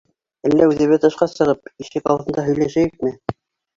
[0.49, 3.13] Әллә үҙебеҙ тышҡа сығып, ишек алдында һөйләшәйекме?